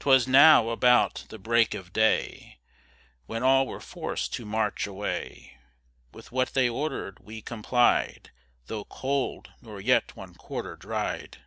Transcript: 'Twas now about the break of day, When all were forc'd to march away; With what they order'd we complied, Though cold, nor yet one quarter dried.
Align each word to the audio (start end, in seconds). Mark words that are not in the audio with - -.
'Twas 0.00 0.28
now 0.28 0.68
about 0.68 1.24
the 1.30 1.38
break 1.38 1.72
of 1.72 1.90
day, 1.90 2.58
When 3.24 3.42
all 3.42 3.66
were 3.66 3.80
forc'd 3.80 4.30
to 4.34 4.44
march 4.44 4.86
away; 4.86 5.56
With 6.12 6.30
what 6.30 6.52
they 6.52 6.68
order'd 6.68 7.20
we 7.20 7.40
complied, 7.40 8.30
Though 8.66 8.84
cold, 8.84 9.52
nor 9.62 9.80
yet 9.80 10.14
one 10.14 10.34
quarter 10.34 10.76
dried. 10.76 11.38